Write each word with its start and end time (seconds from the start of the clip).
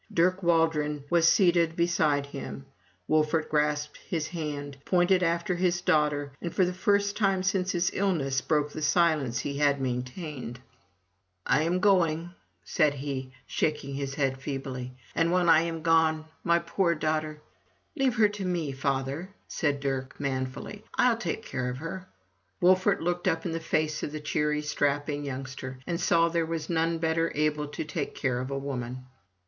Dirk 0.11 0.41
Waldron 0.41 1.03
was 1.11 1.29
seated 1.29 1.75
beside 1.75 2.25
him; 2.25 2.65
Wolfert 3.07 3.49
grasped 3.49 3.97
his 3.97 4.29
hand, 4.29 4.75
pointed 4.83 5.21
after 5.21 5.53
his 5.53 5.79
daughter, 5.81 6.31
and 6.41 6.51
for 6.51 6.65
the 6.65 6.73
first 6.73 7.15
time 7.15 7.43
since 7.43 7.71
his 7.73 7.91
illness, 7.93 8.41
broke 8.41 8.71
the 8.71 8.81
silence 8.81 9.37
he 9.41 9.59
had 9.59 9.79
maintained. 9.79 10.59
148 11.45 11.65
FROM 11.65 11.75
THE 11.75 11.79
TOWER 11.79 11.91
WINDOW 11.91 12.03
"I 12.03 12.09
am 12.09 12.15
going!'' 12.17 12.33
said 12.63 12.93
he, 12.95 13.31
shaking 13.45 13.93
his 13.93 14.15
head 14.15 14.39
feebly, 14.41 14.93
"and 15.13 15.31
when 15.31 15.47
I 15.47 15.61
am 15.61 15.83
gone— 15.83 16.25
my 16.43 16.57
poor 16.57 16.95
daughter 16.95 17.39
—/* 17.79 17.95
"Leave 17.95 18.15
her 18.15 18.29
to 18.29 18.43
me, 18.43 18.71
father!" 18.71 19.29
said 19.47 19.79
Dirk, 19.79 20.19
manfully— 20.19 20.83
"Fll 20.97 21.19
take 21.19 21.43
care 21.45 21.69
of 21.69 21.77
her!*' 21.77 22.07
Wolfert 22.59 23.01
looked 23.03 23.27
up 23.27 23.45
in 23.45 23.51
the 23.51 23.59
face 23.59 24.01
of 24.01 24.11
the 24.11 24.19
cheery, 24.19 24.63
strapping 24.63 25.23
young 25.25 25.45
ster, 25.45 25.77
and 25.85 26.01
saw 26.01 26.27
there 26.27 26.43
was 26.43 26.71
none 26.71 26.97
better 26.97 27.31
able 27.35 27.67
to 27.67 27.83
take 27.85 28.15
care 28.15 28.39
of 28.39 28.49
a 28.49 28.57
woman. 28.57 29.05